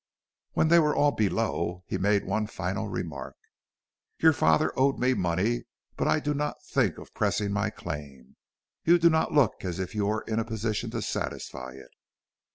When 0.53 0.69
they 0.69 0.79
were 0.79 0.95
all 0.95 1.11
below, 1.11 1.83
he 1.85 1.99
made 1.99 2.25
one 2.25 2.47
final 2.47 2.87
remark: 2.87 3.35
"Your 4.17 4.33
father 4.33 4.73
owed 4.75 4.97
me 4.97 5.13
money, 5.13 5.65
but 5.95 6.07
I 6.07 6.19
do 6.19 6.33
not 6.33 6.65
think 6.65 6.97
of 6.97 7.13
pressing 7.13 7.51
my 7.53 7.69
claim. 7.69 8.35
You 8.83 8.97
do 8.97 9.11
not 9.11 9.31
look 9.31 9.63
as 9.63 9.77
if 9.77 9.93
you 9.93 10.07
were 10.07 10.21
in 10.27 10.39
a 10.39 10.43
position 10.43 10.89
to 10.89 11.03
satisfy 11.03 11.73
it." 11.73 11.91